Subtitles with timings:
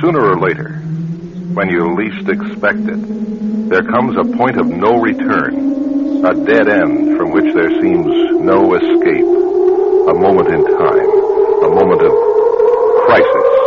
[0.00, 0.78] Sooner or later,
[1.54, 7.16] when you least expect it, there comes a point of no return, a dead end
[7.18, 8.06] from which there seems
[8.38, 9.26] no escape,
[10.06, 11.10] a moment in time,
[11.64, 12.12] a moment of
[13.06, 13.58] crisis.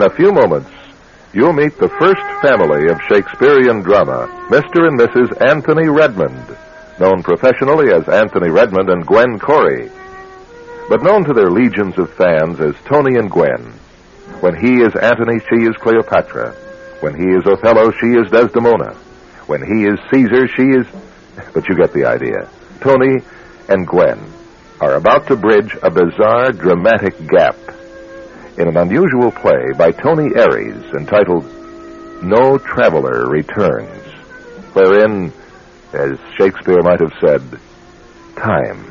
[0.00, 0.70] In a few moments,
[1.34, 4.88] you'll meet the first family of Shakespearean drama, Mr.
[4.88, 5.28] and Mrs.
[5.46, 6.56] Anthony Redmond,
[6.98, 9.90] known professionally as Anthony Redmond and Gwen Corey,
[10.88, 13.74] but known to their legions of fans as Tony and Gwen.
[14.40, 16.52] When he is Antony, she is Cleopatra.
[17.00, 18.94] When he is Othello, she is Desdemona.
[19.48, 20.86] When he is Caesar, she is.
[21.52, 22.48] But you get the idea.
[22.80, 23.20] Tony
[23.68, 24.18] and Gwen
[24.80, 27.58] are about to bridge a bizarre, dramatic gap
[28.60, 31.44] in an unusual play by Tony Aries entitled
[32.22, 34.04] No Traveler Returns,
[34.74, 35.32] wherein,
[35.94, 37.40] as Shakespeare might have said,
[38.36, 38.84] time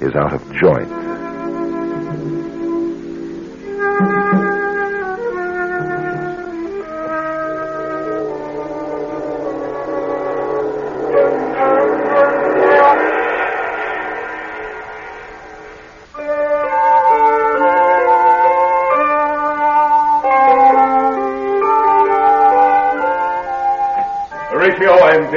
[0.00, 1.17] is out of joint.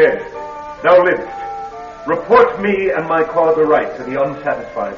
[0.01, 0.19] Dead.
[0.83, 1.37] Thou livest.
[2.07, 4.97] Report me and my cause aright to the unsatisfied.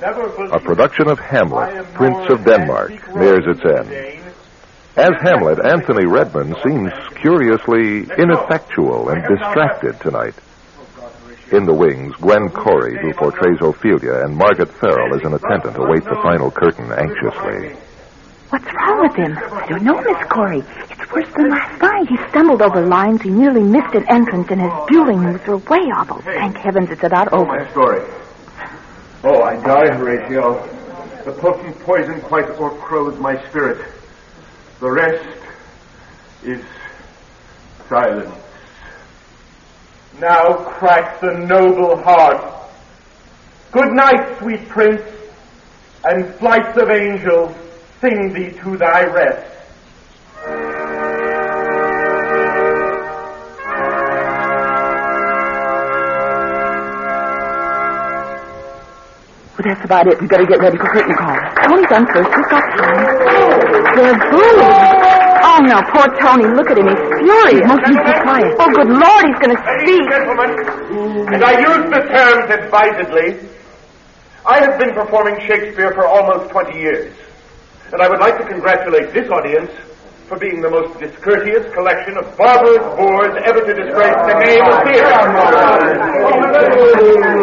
[0.00, 4.24] Never A production of Hamlet, Prince of Denmark, nears its end.
[4.96, 10.34] As Hamlet, Anthony Redmond seems curiously ineffectual and distracted tonight.
[11.52, 16.04] In the wings, Gwen Corey, who portrays Ophelia, and Margaret Farrell as an attendant await
[16.04, 17.76] the final curtain anxiously.
[18.50, 19.38] What's wrong with him?
[19.38, 20.62] I don't know, Miss Corey.
[21.10, 22.08] It's worse than last night.
[22.08, 25.90] He stumbled over lines, he nearly missed an entrance, and his dueling moves were way
[25.90, 26.08] off.
[26.10, 27.46] Oh, thank heavens it's about over.
[27.46, 28.08] my story.
[29.24, 30.66] Oh, I die, Horatio.
[31.24, 33.86] The potent poison quite o'ercrows my spirit.
[34.78, 35.28] The rest
[36.44, 36.64] is
[37.88, 38.34] silence.
[40.20, 42.70] Now cracks the noble heart.
[43.72, 45.02] Good night, sweet prince,
[46.04, 47.54] and flights of angels
[48.00, 49.59] sing thee to thy rest.
[59.60, 60.16] Well, that's about it.
[60.16, 61.36] We better get ready for curtain call.
[61.60, 62.32] Tony's on first.
[62.32, 62.96] We've got time.
[63.92, 64.56] They're booing.
[65.44, 66.48] Oh, no, poor Tony.
[66.56, 66.88] Look at him.
[66.88, 67.68] He's furious.
[67.68, 67.92] Must be
[68.24, 68.56] quiet.
[68.56, 70.00] Oh, good Lord, he's going to speak.
[70.08, 70.56] Gentlemen,
[71.28, 73.52] and I use the terms advisedly,
[74.48, 77.12] I have been performing Shakespeare for almost 20 years.
[77.92, 79.72] And I would like to congratulate this audience
[80.24, 84.88] for being the most discourteous collection of barbarous boors ever to disgrace the name of
[84.88, 85.20] theater.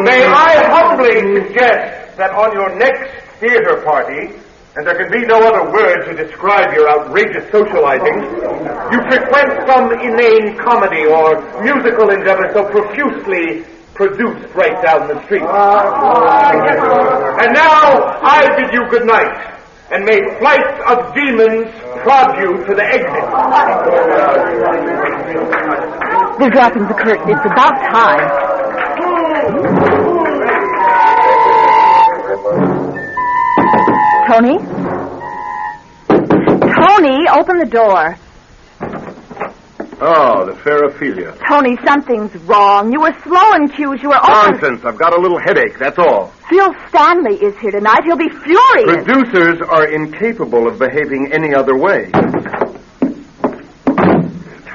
[0.02, 3.10] May I humbly suggest that on your next
[3.40, 4.34] theater party,
[4.76, 8.18] and there can be no other word to describe your outrageous socializing,
[8.94, 15.42] you frequent some inane comedy or musical endeavor so profusely produced right down the street.
[15.42, 15.50] And
[17.54, 19.54] now I bid you good night.
[19.90, 21.72] and may flights of demons
[22.04, 23.24] prod you to the exit.
[26.40, 27.30] They're dropping the curtain.
[27.32, 28.28] It's about time.
[34.28, 34.58] Tony?
[36.10, 38.18] Tony, open the door.
[40.00, 41.36] Oh, the fair Ophelia.
[41.50, 42.92] Tony, something's wrong.
[42.92, 44.04] You were slow in cues.
[44.04, 44.52] You were open.
[44.52, 44.86] Nonsense.
[44.86, 46.28] I've got a little headache, that's all.
[46.50, 48.04] Phil Stanley is here tonight.
[48.04, 49.04] He'll be furious.
[49.06, 52.12] Producers are incapable of behaving any other way.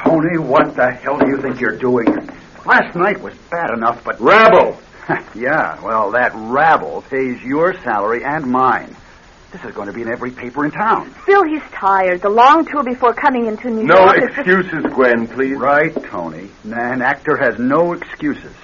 [0.02, 2.06] Tony, what the hell do you think you're doing?
[2.64, 4.18] Last night was bad enough, but.
[4.18, 4.78] Rabble!
[5.34, 8.96] yeah, well, that rabble pays your salary and mine.
[9.52, 11.10] This is going to be in every paper in town.
[11.26, 12.22] Phil, he's tired.
[12.22, 14.16] The long tour before coming into New No York.
[14.16, 15.58] is just- excuses, Gwen, please.
[15.58, 16.48] Right, Tony.
[16.64, 18.54] An actor has no excuses.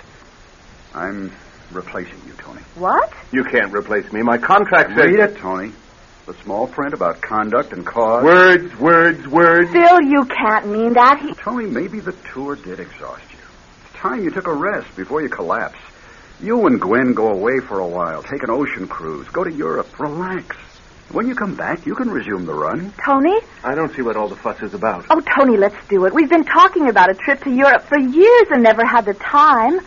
[0.95, 1.31] I'm
[1.73, 2.63] replacing you, Tony.
[2.75, 3.13] What?
[3.33, 4.23] You can't replace me.
[4.23, 5.05] My contract says.
[5.05, 5.73] Read it, Tony.
[6.25, 8.25] The small print about conduct and cause.
[8.25, 9.71] Words, words, words.
[9.71, 11.21] Phil, you can't mean that.
[11.21, 11.35] He...
[11.35, 13.39] Tony, maybe the tour did exhaust you.
[13.85, 15.79] It's time you took a rest before you collapse.
[16.41, 19.99] You and Gwen go away for a while, take an ocean cruise, go to Europe,
[19.99, 20.57] relax.
[21.11, 22.93] When you come back, you can resume the run.
[23.03, 23.41] Tony?
[23.65, 25.07] I don't see what all the fuss is about.
[25.09, 26.13] Oh, Tony, let's do it.
[26.13, 29.81] We've been talking about a trip to Europe for years and never had the time.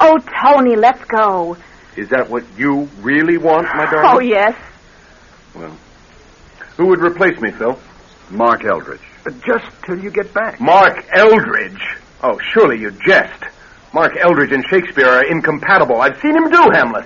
[0.00, 1.56] Oh, Tony, let's go.
[1.96, 4.10] Is that what you really want, my darling?
[4.10, 4.56] Oh, yes.
[5.54, 5.76] Well,
[6.76, 7.78] who would replace me, Phil?
[8.30, 9.00] Mark Eldridge.
[9.22, 10.60] But just till you get back.
[10.60, 11.80] Mark Eldridge.
[12.20, 13.44] Oh, surely you jest.
[13.92, 16.00] Mark Eldridge and Shakespeare are incompatible.
[16.00, 17.04] I've seen him do Hamlet.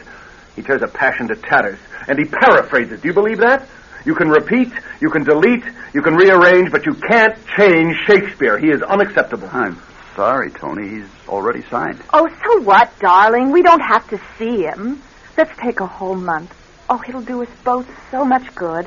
[0.59, 1.79] He tears a passion to tatters,
[2.09, 3.01] and he paraphrases.
[3.01, 3.69] Do you believe that?
[4.05, 5.63] You can repeat, you can delete,
[5.95, 8.59] you can rearrange, but you can't change Shakespeare.
[8.59, 9.49] He is unacceptable.
[9.53, 9.81] I'm
[10.17, 10.89] sorry, Tony.
[10.89, 12.03] He's already signed.
[12.13, 13.53] Oh, so what, darling?
[13.53, 15.01] We don't have to see him.
[15.37, 16.53] Let's take a whole month.
[16.91, 18.85] Oh, it'll do us both so much good.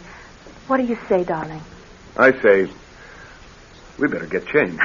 [0.68, 1.62] What do you say, darling?
[2.18, 2.70] I say,
[4.02, 4.80] we better get changed.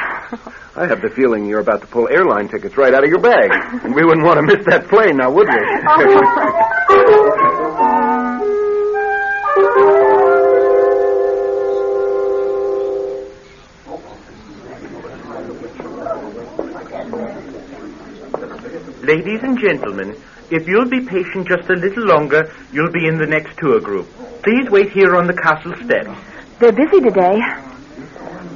[0.77, 3.51] I have the feeling you're about to pull airline tickets right out of your bag.
[3.83, 5.57] And we wouldn't want to miss that plane now, would we?
[19.07, 20.15] Ladies and gentlemen,
[20.51, 24.09] if you'll be patient just a little longer, you'll be in the next tour group.
[24.43, 26.11] Please wait here on the castle steps.
[26.59, 27.41] They're busy today.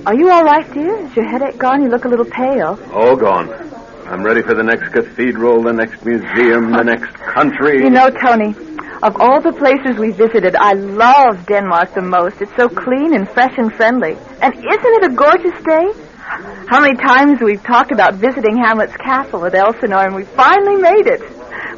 [0.07, 0.97] Are you all right, dear?
[1.05, 1.83] Is your headache gone?
[1.83, 2.79] You look a little pale.
[2.95, 3.51] All gone.
[4.07, 7.83] I'm ready for the next cathedral, the next museum, the next country.
[7.83, 8.55] You know, Tony,
[9.03, 12.41] of all the places we visited, I love Denmark the most.
[12.41, 14.17] It's so clean and fresh and friendly.
[14.41, 15.93] And isn't it a gorgeous day?
[16.67, 21.09] How many times we've talked about visiting Hamlet's castle at Elsinore, and we finally made
[21.09, 21.21] it.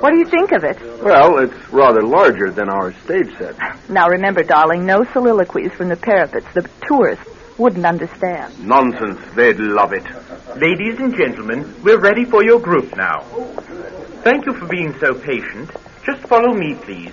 [0.01, 0.79] What do you think of it?
[1.03, 3.57] Well, it's rather larger than our stage set.
[3.89, 6.47] Now remember, darling, no soliloquies from the parapets.
[6.55, 8.67] The tourists wouldn't understand.
[8.67, 9.21] Nonsense.
[9.35, 10.05] They'd love it.
[10.57, 13.21] Ladies and gentlemen, we're ready for your group now.
[14.23, 15.71] Thank you for being so patient.
[16.05, 17.13] Just follow me, please.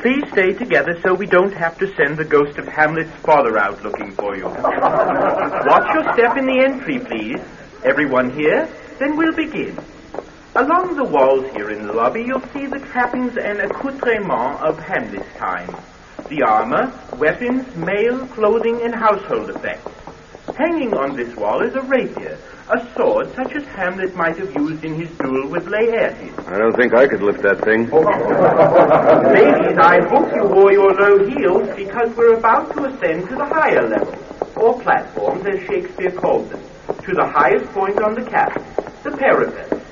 [0.00, 3.82] Please stay together so we don't have to send the ghost of Hamlet's father out
[3.82, 4.44] looking for you.
[4.46, 7.40] Watch your step in the entry, please.
[7.84, 8.68] Everyone here?
[8.98, 9.76] Then we'll begin.
[10.54, 15.36] Along the walls here in the lobby, you'll see the trappings and accoutrements of Hamlet's
[15.36, 15.74] time.
[16.28, 19.90] The armor, weapons, mail, clothing, and household effects.
[20.56, 24.84] Hanging on this wall is a rapier, a sword such as Hamlet might have used
[24.84, 26.46] in his duel with Laertes.
[26.46, 27.88] I don't think I could lift that thing.
[29.32, 33.46] Ladies, I hope you wore your low heels because we're about to ascend to the
[33.46, 34.22] higher levels,
[34.56, 36.60] or platforms as Shakespeare called them,
[37.04, 38.64] to the highest point on the castle,
[39.02, 39.82] the parapet.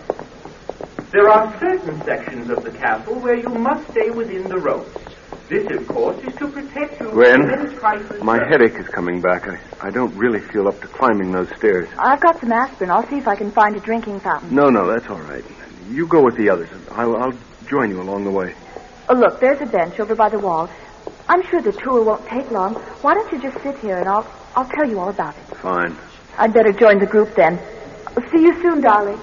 [1.13, 5.06] There are certain sections of the castle where you must stay within the ropes.
[5.49, 9.21] This, of course, is to protect you Gwen, from any trifling my headache is coming
[9.21, 9.47] back.
[9.47, 11.89] I, I don't really feel up to climbing those stairs.
[11.99, 12.91] I've got some aspirin.
[12.91, 14.55] I'll see if I can find a drinking fountain.
[14.55, 15.45] No, no, that's all right.
[15.89, 16.69] You go with the others.
[16.91, 17.39] I'll, I'll
[17.71, 18.55] join you along the way.
[19.09, 20.69] Oh, look, there's a bench over by the wall.
[21.29, 22.75] I'm sure the tour won't take long.
[23.03, 24.27] Why don't you just sit here and I'll
[24.57, 25.57] I'll tell you all about it.
[25.59, 25.97] Fine.
[26.39, 27.59] I'd better join the group then.
[28.33, 29.21] See you soon, darling.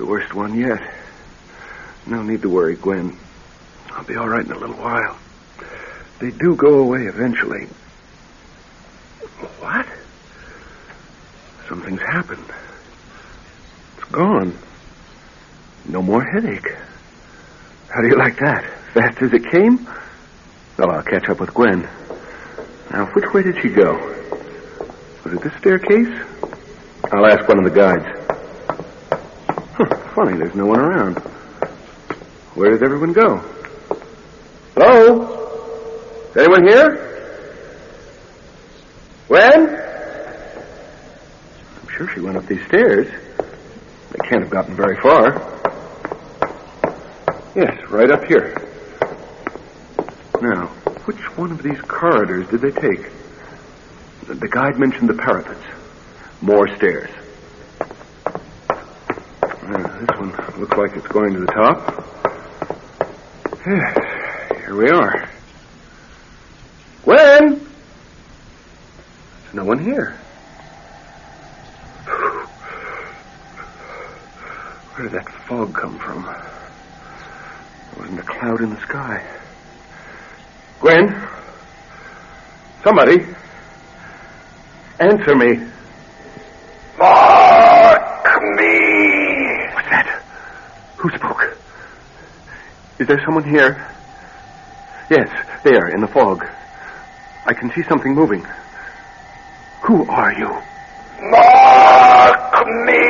[0.00, 0.80] The worst one yet.
[2.06, 3.18] No need to worry, Gwen.
[3.92, 5.18] I'll be all right in a little while.
[6.20, 7.66] They do go away eventually.
[9.60, 9.86] What?
[11.68, 12.46] Something's happened.
[13.98, 14.58] It's gone.
[15.86, 16.72] No more headache.
[17.90, 18.64] How do you like that?
[18.94, 19.86] Fast as it came?
[20.78, 21.82] Well, I'll catch up with Gwen.
[22.90, 23.92] Now, which way did she go?
[25.26, 26.24] Was it this staircase?
[27.12, 28.19] I'll ask one of the guides.
[30.22, 31.16] Funny, there's no one around.
[32.54, 33.38] Where did everyone go?
[34.76, 36.28] Hello?
[36.28, 37.06] Is anyone here?
[39.28, 39.80] Gwen?
[41.80, 43.06] I'm sure she went up these stairs.
[44.10, 45.40] They can't have gotten very far.
[47.56, 48.54] Yes, right up here.
[50.42, 50.66] Now,
[51.06, 53.10] which one of these corridors did they take?
[54.26, 55.64] The, the guide mentioned the parapets.
[56.42, 57.08] More stairs.
[59.70, 62.06] Uh, this one looks like it's going to the top.
[64.64, 65.28] Here we are.
[67.04, 67.66] Gwen!
[69.42, 70.16] There's no one here.
[74.94, 76.22] Where did that fog come from?
[76.22, 79.22] There wasn't a cloud in the sky.
[80.80, 81.14] Gwen?
[82.82, 83.26] Somebody?
[84.98, 85.58] Answer me.
[86.98, 88.78] Mark me!
[89.74, 90.20] What's that?
[91.00, 91.56] Who spoke?
[92.98, 93.88] Is there someone here?
[95.10, 95.30] Yes,
[95.64, 96.44] there, in the fog.
[97.46, 98.44] I can see something moving.
[99.84, 100.48] Who are you?
[101.30, 103.00] Mark me!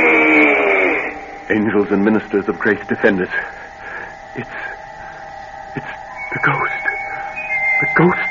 [1.51, 3.35] Angels and ministers of grace defend us.
[4.37, 4.49] It's.
[5.75, 5.93] It's
[6.33, 6.85] the ghost.
[7.81, 8.30] The ghost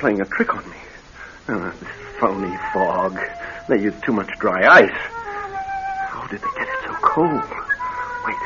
[0.00, 0.76] playing a trick on me.
[1.48, 1.88] Oh, this
[2.18, 3.18] phony fog.
[3.68, 5.00] They use too much dry ice.
[6.08, 7.30] How did they get it so cold?
[8.24, 8.36] Wait.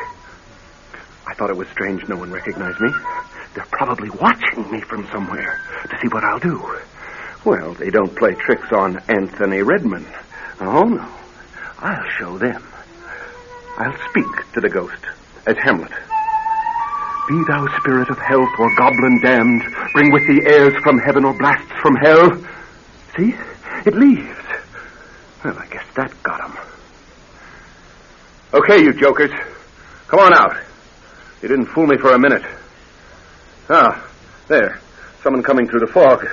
[1.27, 2.91] I thought it was strange no one recognized me.
[3.53, 6.61] They're probably watching me from somewhere to see what I'll do.
[7.45, 10.07] Well, they don't play tricks on Anthony Redmond.
[10.59, 11.07] Oh, no.
[11.79, 12.63] I'll show them.
[13.77, 15.01] I'll speak to the ghost
[15.45, 15.91] as Hamlet.
[17.27, 19.63] Be thou spirit of health or goblin damned,
[19.93, 22.29] bring with thee airs from heaven or blasts from hell.
[23.17, 23.33] See?
[23.85, 24.29] It leaves.
[25.43, 26.57] Well, I guess that got him.
[28.53, 29.31] Okay, you jokers.
[30.07, 30.55] Come on out.
[31.41, 32.43] You didn't fool me for a minute.
[33.69, 34.07] Ah,
[34.47, 34.79] there.
[35.23, 36.27] Someone coming through the fog.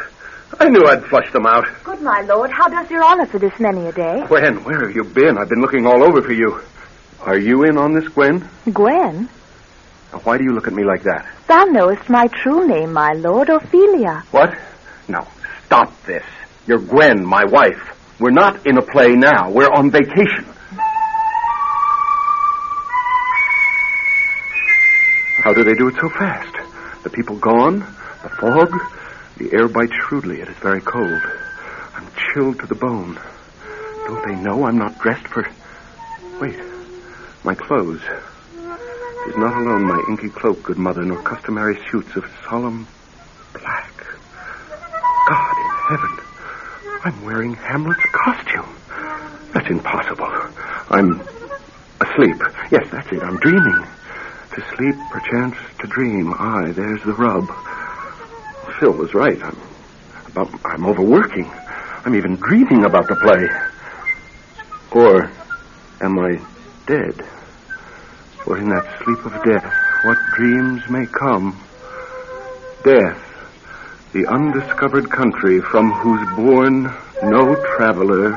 [0.61, 1.67] I knew I'd flush them out.
[1.85, 2.51] Good, my lord.
[2.51, 4.25] How does your honor for this many a day?
[4.29, 5.39] Gwen, where have you been?
[5.39, 6.61] I've been looking all over for you.
[7.21, 8.47] Are you in on this, Gwen?
[8.73, 9.29] Gwen?
[10.13, 11.27] Now, why do you look at me like that?
[11.49, 14.25] Thou knowest my true name, my lord, Ophelia.
[14.31, 14.57] What?
[15.09, 15.27] No,
[15.67, 16.25] stop this.
[16.67, 17.99] You're Gwen, my wife.
[18.21, 19.51] We're not in a play now.
[19.51, 20.45] We're on vacation.
[25.43, 26.55] How do they do it so fast?
[27.03, 27.81] The people gone?
[27.81, 28.71] The fog?
[29.39, 30.41] The air bites shrewdly.
[30.41, 31.21] It is very cold.
[31.95, 33.19] I'm chilled to the bone.
[34.07, 35.45] Don't they know I'm not dressed for.
[36.41, 36.61] Wait.
[37.43, 38.03] My clothes.
[39.29, 42.89] Is not alone my inky cloak, good mother, nor customary suits of solemn
[43.55, 43.95] black.
[45.29, 46.15] God in heaven.
[47.05, 48.79] I'm wearing Hamlet's costume.
[49.55, 50.27] That's impossible.
[50.91, 51.23] I'm
[52.03, 52.39] asleep.
[52.73, 53.23] Yes, that's it.
[53.23, 53.81] I'm dreaming.
[54.57, 56.27] To sleep, perchance to dream.
[56.39, 57.47] Aye, there's the rub.
[58.81, 59.39] Phil was right.
[59.39, 59.59] I'm
[60.31, 61.51] about I'm overworking.
[62.05, 63.45] I'm even dreaming about the play.
[65.01, 65.23] Or
[66.03, 66.31] am I
[66.87, 67.42] dead?
[68.45, 69.73] For in that sleep of death,
[70.05, 71.61] what dreams may come?
[72.83, 73.23] Death,
[74.13, 78.33] the undiscovered country from whose bourne no traveler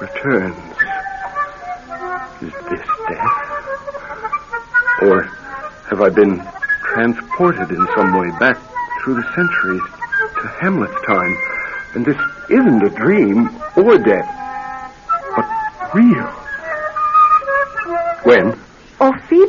[0.00, 0.56] returns.
[2.40, 3.46] Is this death?
[5.02, 5.22] Or
[5.90, 6.42] have I been
[6.94, 8.56] transported in some way back
[9.04, 9.82] through the centuries
[10.40, 11.36] to Hamlet's time?
[11.94, 14.28] And this isn't a dream or death,
[15.36, 16.26] but real.
[18.24, 18.65] When?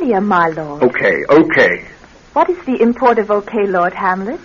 [0.07, 0.83] My lord.
[0.83, 1.85] Okay, okay.
[2.31, 4.39] What is the import of okay, Lord Hamlet?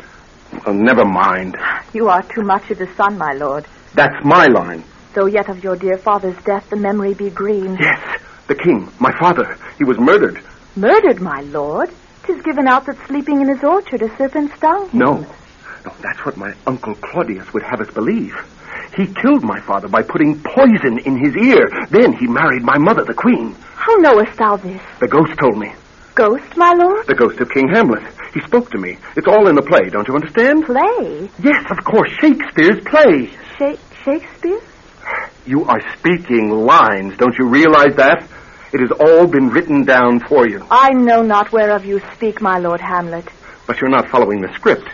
[0.67, 1.57] Oh, never mind.
[1.95, 3.65] You are too much of the sun, my lord.
[3.95, 4.83] That's my line.
[5.15, 7.77] Though yet of your dear father's death the memory be green.
[7.81, 9.57] Yes, the king, my father.
[9.79, 10.43] He was murdered.
[10.75, 11.91] Murdered, my lord?
[12.25, 14.99] Tis given out that sleeping in his orchard a serpent stung him.
[14.99, 15.15] No.
[15.85, 18.35] No, that's what my uncle Claudius would have us believe.
[18.97, 21.71] He killed my father by putting poison in his ear.
[21.91, 23.55] Then he married my mother, the queen.
[23.85, 24.81] How knowest thou this?
[25.01, 25.73] The ghost told me.
[26.15, 27.05] Ghost, my lord?
[27.09, 28.05] The ghost of King Hamlet.
[28.33, 28.97] He spoke to me.
[29.17, 30.65] It's all in the play, don't you understand?
[30.67, 31.29] Play?
[31.43, 33.27] Yes, of course, Shakespeare's play.
[33.59, 34.61] Sha- Shakespeare?
[35.47, 38.23] You are speaking lines, don't you realize that?
[38.73, 40.65] It has all been written down for you.
[40.71, 43.27] I know not whereof you speak, my lord Hamlet.
[43.67, 44.89] But you're not following the script.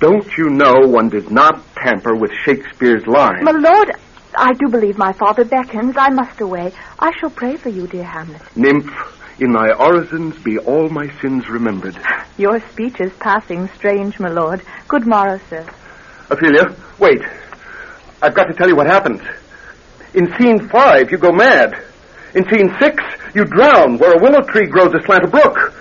[0.00, 3.42] Don't you know one does not tamper with Shakespeare's lines?
[3.42, 3.92] My lord,
[4.34, 5.96] I do believe my father beckons.
[5.96, 6.72] I must away.
[6.98, 8.42] I shall pray for you, dear Hamlet.
[8.56, 8.92] Nymph,
[9.40, 11.98] in thy orisons be all my sins remembered.
[12.36, 14.62] Your speech is passing strange, my lord.
[14.88, 15.66] Good morrow, sir.
[16.30, 17.22] Ophelia, wait.
[18.22, 19.22] I've got to tell you what happened.
[20.14, 21.82] In scene five, you go mad.
[22.34, 23.02] In scene six,
[23.34, 25.74] you drown where a willow tree grows aslant a brook.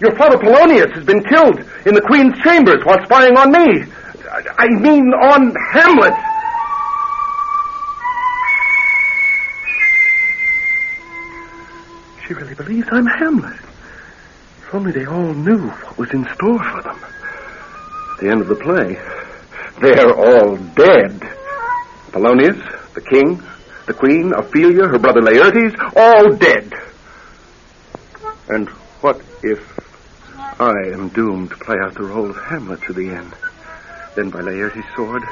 [0.00, 3.84] Your father Polonius has been killed in the Queen's chambers while spying on me.
[4.58, 6.14] I mean on Hamlet.
[12.28, 13.56] She really believes I'm Hamlet.
[13.56, 16.98] If only they all knew what was in store for them.
[18.12, 19.00] At the end of the play,
[19.80, 21.22] they're all dead.
[22.12, 22.58] Polonius,
[22.92, 23.42] the king,
[23.86, 26.70] the queen, Ophelia, her brother Laertes, all dead.
[28.50, 28.68] And
[29.00, 29.80] what if
[30.60, 33.34] I am doomed to play out the role of Hamlet to the end?
[34.16, 35.22] Then by Laertes' sword,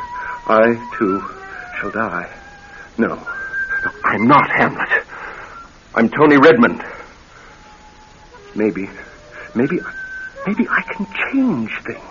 [0.47, 0.63] I
[0.97, 1.23] too
[1.79, 2.33] shall die.
[2.97, 5.06] No, no, I'm not Hamlet.
[5.97, 6.85] I'm Tony Redmond.
[8.55, 8.87] Maybe,
[9.55, 9.81] maybe,
[10.47, 12.03] maybe I can change things.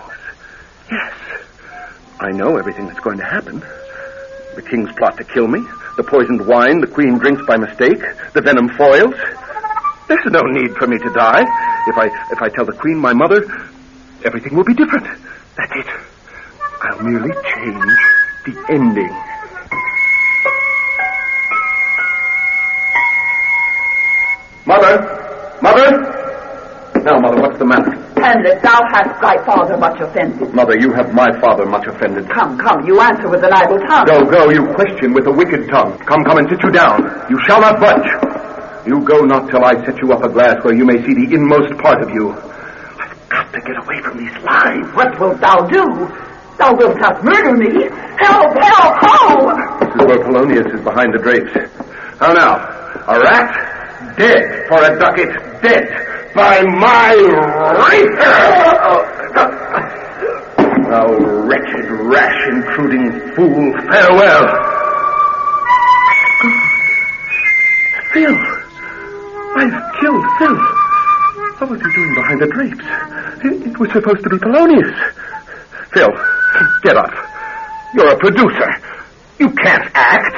[0.89, 1.13] Yes.
[2.19, 3.59] I know everything that's going to happen.
[4.55, 5.59] The king's plot to kill me,
[5.97, 8.01] the poisoned wine the queen drinks by mistake,
[8.33, 9.13] the venom foils.
[10.07, 11.41] There's no need for me to die.
[11.87, 13.45] If I if I tell the queen my mother,
[14.23, 15.05] everything will be different.
[15.57, 15.87] That's it.
[16.81, 17.99] I'll merely change
[18.45, 19.34] the ending.
[24.65, 24.97] Mother!
[25.61, 25.89] Mother!
[27.05, 27.93] Now, Mother, what's the matter?
[28.17, 30.53] Hamlet, thou hast thy father much offended.
[30.55, 32.25] Mother, you have my father much offended.
[32.33, 34.05] Come, come, you answer with an idle tongue.
[34.09, 35.93] Go, go, you question with a wicked tongue.
[36.09, 37.05] Come, come and sit you down.
[37.29, 38.09] You shall not budge.
[38.87, 41.29] You go not till I set you up a glass where you may see the
[41.37, 42.33] inmost part of you.
[42.33, 44.85] I've got to get away from these lies.
[44.97, 46.09] What wilt thou do?
[46.57, 47.85] Thou wilt not murder me.
[48.17, 49.45] Help, help, help!
[49.77, 51.53] This is where Polonius is behind the drapes.
[52.17, 52.57] How now?
[53.05, 53.64] A rat?
[54.17, 54.67] Dead.
[54.67, 55.61] For a ducat?
[55.61, 55.85] Dead.
[56.33, 57.15] By my
[57.83, 59.05] rapier!
[60.89, 61.07] Thou
[61.47, 64.47] wretched, rash, intruding fool, farewell.
[68.13, 68.37] Phil!
[69.57, 70.57] I've killed Phil.
[71.57, 72.85] What was he doing behind the drapes?
[73.43, 74.93] It was supposed to be Polonius.
[75.91, 76.09] Phil,
[76.83, 77.13] get up.
[77.93, 78.69] You're a producer.
[79.39, 80.35] You can't act.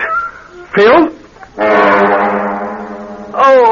[0.74, 1.16] Phil?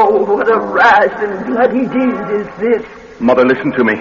[0.08, 3.20] Oh, what a rash and bloody deed is this.
[3.20, 4.00] Mother, listen to me.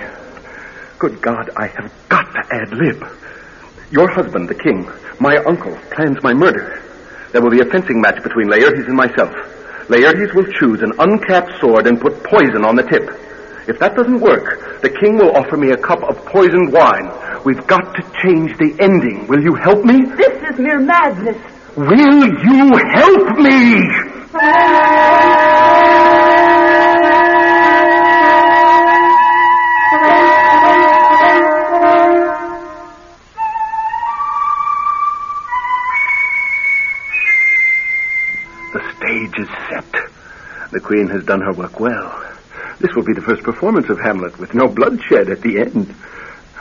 [1.00, 3.04] Good God, I have got to ad lib.
[3.89, 4.88] Your husband, the king,
[5.20, 6.80] my uncle, plans my murder.
[7.32, 9.34] There will be a fencing match between Laertes and myself.
[9.89, 13.10] Laertes will choose an uncapped sword and put poison on the tip.
[13.68, 17.10] If that doesn't work, the king will offer me a cup of poisoned wine.
[17.44, 19.26] We've got to change the ending.
[19.26, 20.06] Will you help me?
[20.06, 21.41] This is mere madness.
[21.76, 23.89] Will you help me?
[24.36, 25.14] Ah!
[40.86, 42.24] Queen has done her work well.
[42.80, 45.95] This will be the first performance of Hamlet with no bloodshed at the end.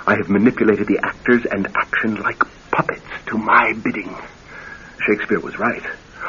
[0.06, 4.16] I have manipulated the actors and action like puppets to my bidding.
[5.06, 5.82] Shakespeare was right.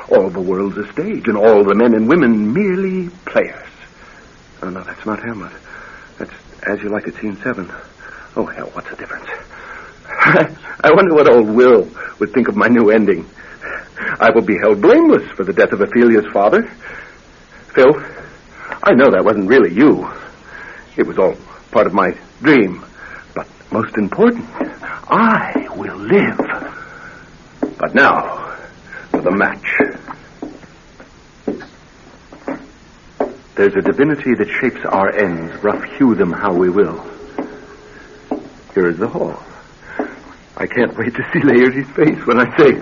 [0.10, 3.69] All the world's a stage, and all the men and women merely players.
[4.62, 5.53] Oh, no, that's not Hamlet.
[6.17, 7.71] That's As You Like It, Scene 7.
[8.36, 9.29] Oh, hell, what's the difference?
[10.10, 13.29] I wonder what old Will would think of my new ending.
[14.19, 16.69] I will be held blameless for the death of Ophelia's father.
[17.75, 17.91] Phil,
[18.83, 20.09] I know that wasn't really you.
[20.95, 21.35] It was all
[21.71, 22.85] part of my dream.
[23.35, 24.47] But most important,
[25.09, 26.38] I will live.
[27.77, 28.55] But now,
[29.11, 29.65] for the match.
[33.55, 37.03] There's a divinity that shapes our ends, rough hew them how we will.
[38.73, 39.43] Here is the hall.
[40.55, 42.81] I can't wait to see Laertes' face when I say,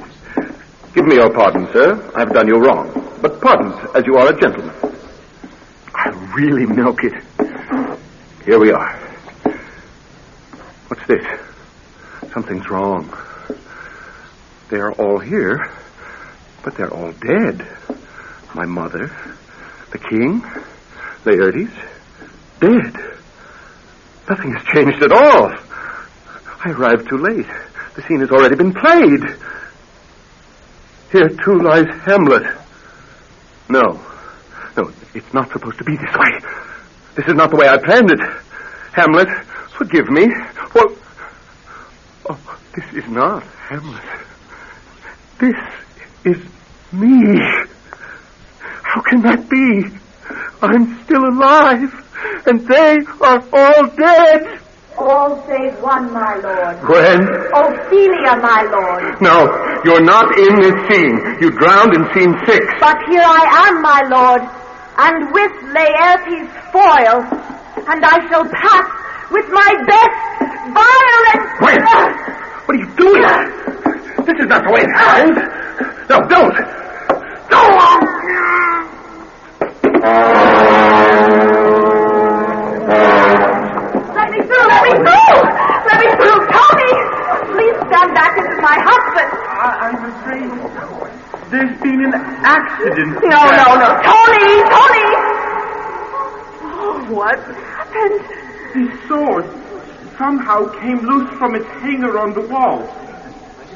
[0.93, 2.12] Give me your pardon, sir.
[2.15, 3.03] I've done you wrong.
[3.23, 4.75] But pardon, as you are a gentleman.
[5.95, 7.13] I'll really milk it.
[8.43, 8.99] Here we are.
[10.89, 11.25] What's this?
[12.33, 13.17] Something's wrong.
[14.67, 15.71] They're all here,
[16.65, 17.65] but they're all dead.
[18.53, 19.09] My mother,
[19.91, 20.41] the king,
[21.23, 21.71] Laertes,
[22.59, 22.93] dead.
[24.29, 25.49] Nothing has changed at all.
[26.65, 27.47] I arrived too late.
[27.95, 29.23] The scene has already been played.
[31.13, 32.62] Here, too, lies Hamlet.
[33.73, 33.99] No.
[34.77, 36.39] No, it's not supposed to be this way.
[37.15, 38.19] This is not the way I planned it.
[38.91, 39.27] Hamlet,
[39.75, 40.27] forgive me.
[40.73, 40.95] What?
[42.29, 44.03] Oh, this is not Hamlet.
[45.39, 45.55] This
[46.23, 46.38] is
[46.91, 47.39] me.
[48.83, 49.86] How can that be?
[50.62, 54.59] I'm still alive, and they are all dead.
[54.97, 56.79] All save one, my lord.
[56.86, 57.21] Gwen?
[57.53, 59.21] Ophelia, my lord.
[59.21, 59.49] No,
[59.84, 61.17] you're not in this scene.
[61.41, 62.63] You drowned in scene six.
[62.79, 64.41] But here I am, my lord,
[64.97, 67.25] and with Laertes' foil,
[67.89, 68.86] and I shall pass
[69.32, 70.17] with my best
[70.71, 71.49] violence.
[71.60, 71.82] Gwen!
[72.65, 73.23] What are you doing?
[74.25, 75.38] This is not the way it happens.
[76.10, 76.84] No, don't.
[80.03, 81.53] Let
[84.84, 85.39] let me through!
[85.88, 86.91] Let me through, Tony!
[87.56, 89.30] Please stand back, this is my husband.
[89.32, 90.50] I, I'm afraid
[91.52, 93.13] there's been an accident.
[93.24, 93.89] No, no, no.
[94.04, 94.50] Tony!
[94.74, 95.08] Tony!
[96.65, 98.19] Oh, what happened?
[98.74, 99.46] The sword
[100.17, 102.82] somehow came loose from its hanger on the wall.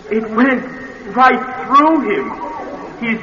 [0.10, 0.66] It went
[1.16, 2.32] right through him.
[3.00, 3.22] He's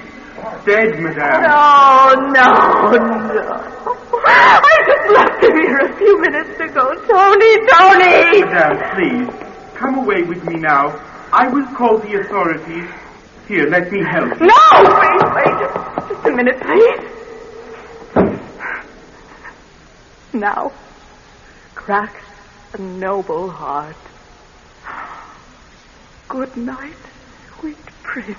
[0.65, 1.43] dead, madame.
[1.43, 3.94] No, no, no.
[4.27, 6.95] I just left him here a few minutes ago.
[7.07, 8.45] Tony, Tony!
[8.45, 9.29] Madame, please,
[9.75, 11.01] come away with me now.
[11.33, 12.89] I will call the authorities.
[13.49, 14.47] Here, let me help you.
[14.47, 14.55] No!
[15.01, 15.75] Wait, wait, just,
[16.09, 17.01] just a minute, please.
[20.33, 20.73] Now,
[21.75, 22.23] crack
[22.73, 23.97] a noble heart.
[26.29, 26.97] Good night,
[27.61, 28.39] sweet prince,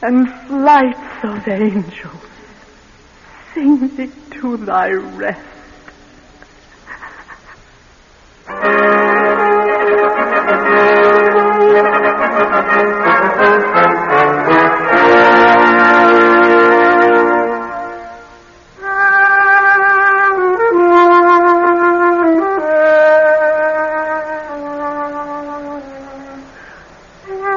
[0.00, 2.24] and flights of angels,
[3.54, 5.40] sing thee to thy rest.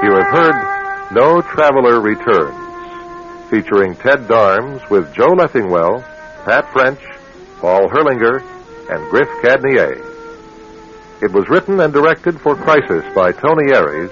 [0.04, 2.65] You have heard No Traveler Returns,
[3.56, 6.04] featuring Ted D'Arms with Joe Leffingwell,
[6.44, 7.00] Pat French,
[7.62, 8.42] Paul Herlinger,
[8.90, 9.96] and Griff Cadnier.
[11.22, 14.12] It was written and directed for Crisis by Tony Aries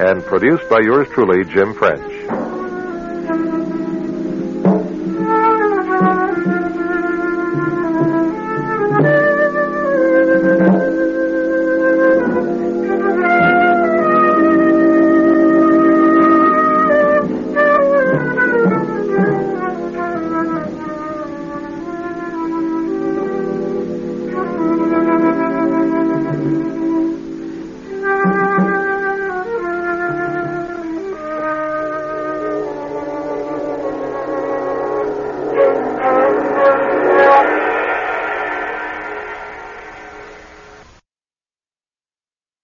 [0.00, 2.09] and produced by yours truly, Jim French.